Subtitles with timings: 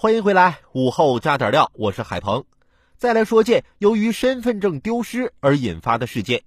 [0.00, 2.44] 欢迎回来，午后加点料，我是海鹏。
[2.98, 6.44] 再来说件由于身份证丢失而引发的事件。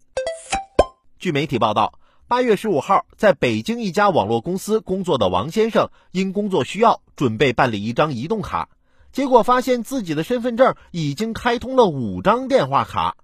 [1.20, 8.70] 据媒体报道，八月十五号，在北京一家网络公司工作的王先生，因工作需要准备办理一张移动卡，
[9.12, 13.18] 结果发现自己的身份证已经开通了五张电话卡，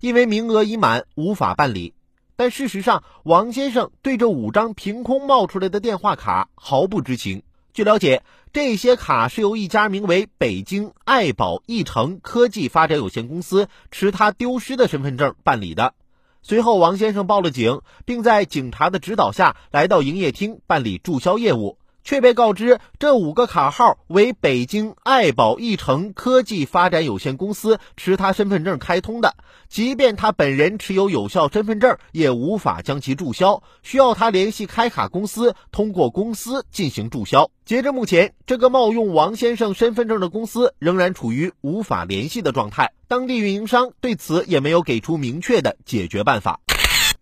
[0.00, 1.92] 因为名额已满，无法办理。
[2.36, 7.42] 但事实上，王先生对这五张凭空冒出来的电话卡毫不知情。
[7.74, 8.22] 据了解，
[8.52, 15.92] 这些卡是由一家名为北京爱宝易诚科技发展有限公司持他丢失的身份证办理的。
[16.40, 21.76] 随后，王先生报了警，并在警察的指导下来到营业厅办理注销业务。
[22.04, 29.34] 却被告知这五个卡号为北京爱宝易成科技发展有限公司持他身份证开通的，
[29.68, 37.50] 即便他本人持有有效身份证，也无法将其注销，需要他联系开卡公司，通过公司进行注销。
[37.64, 46.60] 截至目前，这个冒用王先生身份证的公司仍然处于无法联系的状态，当地运营商对此也没有给出明确的解决办法。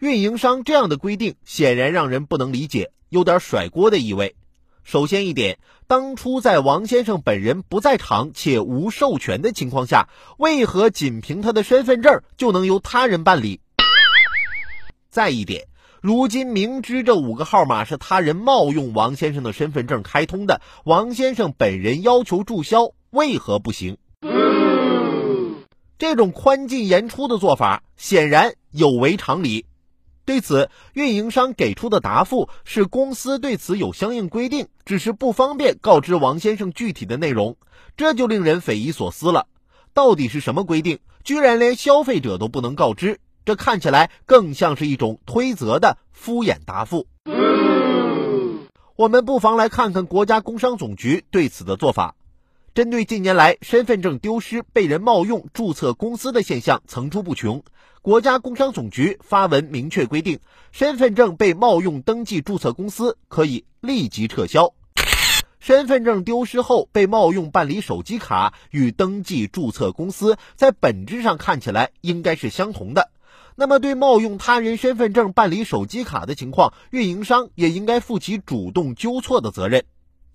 [0.00, 4.34] 运营商这样的规定显然让人不能理解，有点甩锅的意味。
[4.84, 13.60] 首先一点，当初在王先生本人不在场且无授权的情况下，为何仅凭他的身份证就能由他人办理？
[15.08, 15.68] 再一点，
[16.00, 23.98] 如今明知这五个号码是他人冒用王先生的身份证开通的，王先生本人要求注销，为何不行？
[25.96, 29.66] 这种宽进严出的做法显然有违常理。
[30.24, 37.56] 对此，运营商给出的答复是公司对此有相应规定，只是不方便告知王先生具体的内容，
[37.96, 39.46] 这就令人匪夷所思了。
[39.92, 43.18] 到底是什么规定，居然连消费者都不能告知？
[43.44, 47.08] 这看起来更像是一种推责的敷衍答复。
[48.94, 52.14] 我们不妨来看看国家工商总局对此的做法。
[52.74, 57.62] 针对近年来身份证丢失、被人冒用注册公司的现象层出不穷，
[58.00, 60.40] 国家工商总局发文明确规定，
[60.70, 64.72] 身份证被冒用登记注册公司可以立即撤销。
[65.60, 73.10] 身份证丢失后被冒用办理手机卡，与登记注册公司在本质上看起来应该是相同的。
[73.54, 79.84] 那么，对冒用他人身份证办理手机卡的情况，运营商也应该负起主动纠错的责任。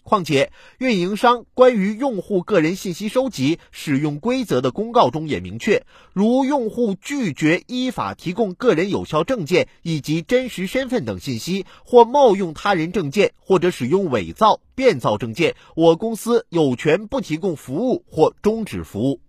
[0.07, 19.19] 况且，运营商关于用户个人信息收集使用规则的公告中也明确，如用户拒绝依法提供个人有效证件以及真实身份等信息，或冒用他人证件，或者使用伪造、变造证件，我公司有权不提供服务或终止服务。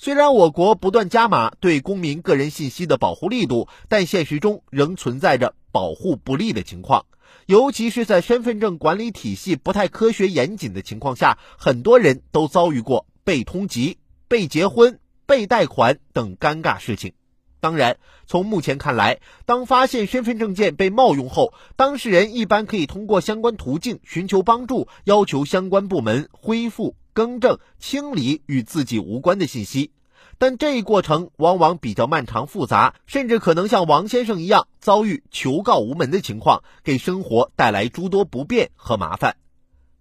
[0.00, 7.04] 虽然我国不断加码对公民个人信息的保护力度，但现实中仍存在着保护不力的情况。
[7.46, 13.96] 尤其是在身份证管理体系不太科学严谨的情况下，很多人都遭遇过被通缉、
[14.28, 17.14] 被结婚、被贷款等尴尬事情。
[17.58, 29.90] 当然，从目前看来，当发现身份证件被冒用后，当事人一般可以通过相关途径寻求帮助，要求相关部门恢复、更正、清理与自己无关的信息。
[30.38, 39.34] 但这一过程往往比较漫长复杂，甚至可能像王先生一样遭遇求告无门的情况，给生活带来诸多不便和麻烦。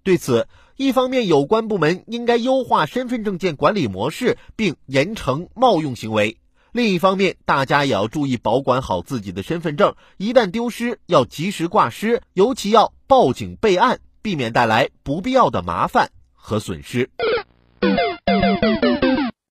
[0.03, 6.37] 对此，一方面有关部门应该优化身份证件管理模式，并严惩冒用行为；
[6.71, 16.11] 另一方面，大家也要注意保管好自己的身份证，一旦丢失要及时挂失，尤其要报警备案，避免带来不必要的麻烦
[16.47, 17.09] 和损失。